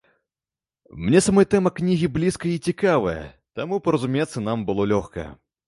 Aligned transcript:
Мне 1.09 1.19
самой 1.25 1.45
тэма 1.51 1.73
кнігі 1.81 2.09
блізкая 2.17 2.51
і 2.55 2.63
цікавая, 2.73 3.15
таму 3.63 3.81
паразумецца 3.91 4.47
нам 4.51 4.67
было 4.71 4.91
лёгка. 4.97 5.31